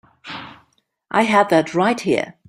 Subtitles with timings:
[1.11, 2.33] I had that right here.